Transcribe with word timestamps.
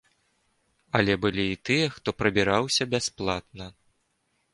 Але 0.99 1.13
былі 1.25 1.45
і 1.49 1.59
тыя, 1.69 1.91
хто 1.97 2.09
прабіраўся 2.21 2.87
бясплатна. 2.95 3.65